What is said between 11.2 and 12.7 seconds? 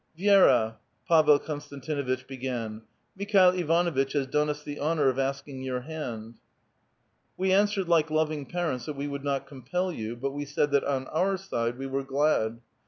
side we were glad.